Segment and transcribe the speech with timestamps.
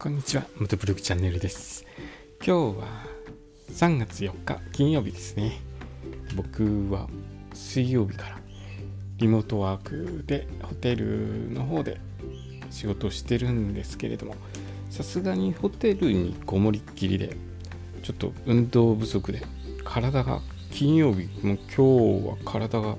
[0.00, 0.44] こんにちは。
[0.60, 1.84] 元ブログチャンネルです。
[2.38, 2.86] 今日は
[3.72, 5.60] 3月4日金曜日ですね。
[6.36, 7.08] 僕は
[7.52, 8.38] 水曜日から
[9.16, 11.98] リモートワークでホテルの方で
[12.70, 14.36] 仕事をしてるんですけれども
[14.88, 17.36] さすがにホテルにこもりっきりで
[18.04, 19.42] ちょっと運動不足で
[19.82, 20.40] 体が
[20.70, 22.94] 金曜日もう今日は体が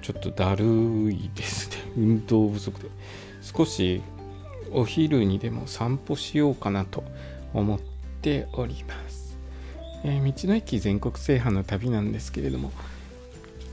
[0.00, 1.76] ちょっとだるいですね。
[1.96, 2.88] 運動不足で。
[3.40, 4.02] 少し
[4.74, 7.04] お昼にでも散歩しようかなと
[7.54, 7.80] 思っ
[8.20, 9.38] ております、
[10.04, 12.72] えー、道の駅全国制覇の旅なんですけれども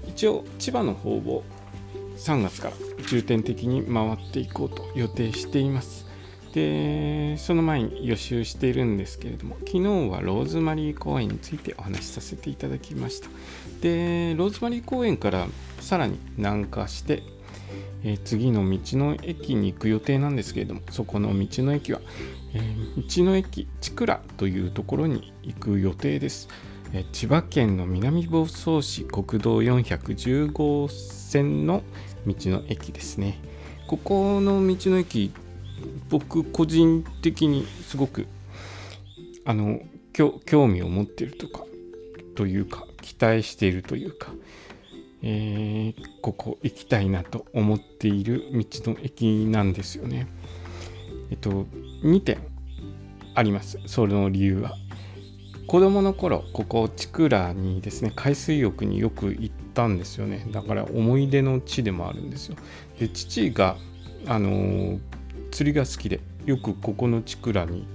[0.08, 1.44] 一応千葉の方を
[2.18, 2.74] 3月から
[3.08, 6.08] 重点的に回っていこうと予定しています。
[6.54, 13.30] でその前に予習しているんですけれども昨日はローズマリー公園についてお話しさせていただきました。
[13.82, 15.48] でローズマリー公園から
[15.80, 17.22] さらに南下して
[18.04, 22.02] えー、次の道の駅に行く予定なんですけれどもそこの道の駅は、
[22.54, 26.48] えー、道の駅千倉というところに行く予定です、
[26.94, 31.84] えー、千葉県の南房総市国道410号線の
[32.26, 33.40] 道の駅ですね。
[33.88, 35.32] ここの道の駅
[36.10, 38.28] 僕個人的にすごく
[39.46, 39.80] あの
[40.14, 41.64] 興味を持っているとか
[42.36, 44.32] というか期待しているというか
[45.22, 50.28] えー、ここ行きたいなと思っている道の駅なんですよね。
[51.32, 51.66] えっと、
[52.04, 52.40] 2点
[53.36, 53.80] あります。
[53.86, 54.76] その理由は。
[55.68, 60.48] 子供の頃、ここ、チクラにですね、海水浴によく行ったんですよね。
[60.52, 62.56] だから思い出の地でもあるんですよ。
[63.00, 63.78] で、父が、
[64.26, 65.00] あのー、
[65.52, 67.86] 釣りが好きで、よくここのチクラに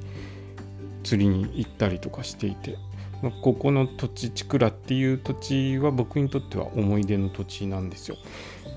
[1.03, 2.77] 釣りに行ったりとかしていて、
[3.31, 8.17] ここの土地チクラっていう土地は僕にとっては思い出の土地なんですよ。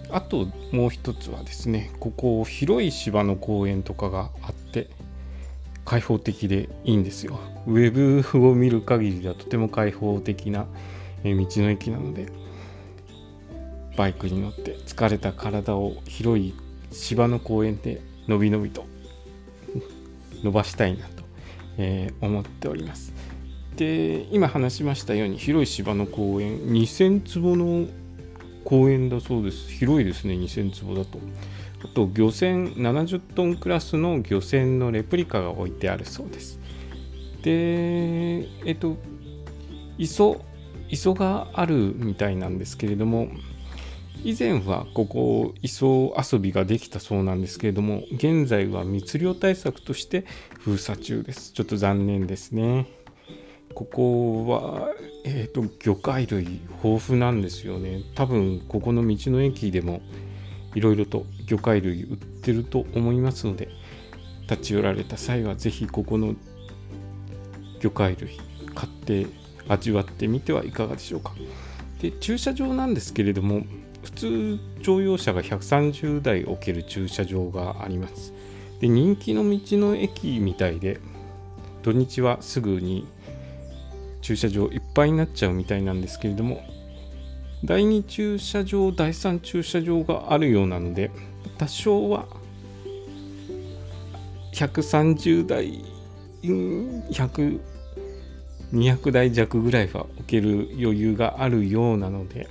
[0.09, 4.90] あともう一つはですねここ広い芝の公園とかがあって
[5.86, 7.40] 開放的でいいんですよ。
[7.66, 10.66] ウェブを見る限りではとても開放的な
[11.24, 12.28] 道の駅なので
[13.97, 16.53] バイクに乗って疲れた体を広い
[16.91, 18.86] 芝の公園でのびのびと
[20.44, 21.24] 伸ばしたいなと、
[21.78, 23.13] え、思っております。
[23.77, 27.88] で今話しましたように広い芝の公園2000坪の
[28.65, 29.71] 公園だそうです。
[29.71, 31.19] 広いですね2000坪だと。
[31.85, 36.59] あと漁船70トンクラスの漁船のレプリカが置いてあるそうです。
[37.43, 38.97] でえっと
[39.99, 40.41] 磯
[40.89, 43.29] 磯があるみたいなんですけれども
[44.23, 50.25] 以前はここ磯遊びができたそうなんですけれども現在は密漁対策として
[50.59, 52.97] 封鎖中ですちょっと残念ですね。
[53.77, 54.89] ここは、
[55.23, 58.01] えーと、魚介類豊富なんですよね。
[58.15, 60.01] 多分ここの道の駅でも
[60.73, 63.69] いろいろと魚介類売ってると思いますので
[64.49, 66.33] 立ち寄られた際は是非ここの
[67.79, 68.39] 魚介類
[68.73, 69.27] 買って
[69.67, 71.35] 味わってみてはいかがでしょうか。
[72.01, 73.61] で駐車場なんですけれども
[74.01, 78.33] 普通乗用車が130台置ける駐車場があります。
[78.79, 80.99] で人気の道の駅みたいで
[81.83, 83.05] 土日はすぐに
[84.27, 86.61] 駐車場いっぱいになっちゃうみたいなんですけれども
[87.63, 91.11] 第2駐車場第3駐車場があるようなので
[91.57, 92.25] 多少は
[94.53, 95.81] 130台
[96.43, 97.61] 100
[98.73, 102.49] 200台弱ぐらいは置ける余裕があるようなので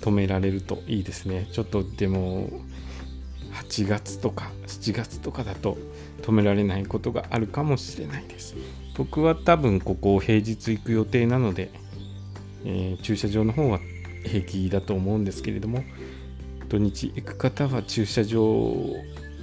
[0.00, 1.46] 止められるといいですね。
[1.52, 2.48] ちょっとでも
[3.52, 5.78] 8月とか7月とかだと
[6.22, 8.56] 止められないことがあるかもしれないです。
[8.98, 11.70] 僕は多分ここ平日行く予定なので、
[12.64, 13.78] えー、駐車場の方は
[14.24, 15.84] 平気だと思うんですけれども
[16.68, 18.40] 土日行く方は駐車場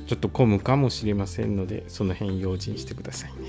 [0.07, 3.47] ちょっと混むかもしれませんのでその辺用心してくださいね。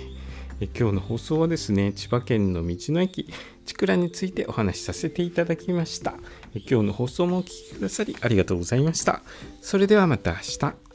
[0.58, 3.28] え今日の放送はですね千葉県の道の駅
[3.66, 6.14] チクラについてお話しさせていただきました。
[6.54, 9.22] え今日の放送もお聴きくださりありがとうございました。
[9.60, 10.38] それではまた明
[10.70, 10.85] 日。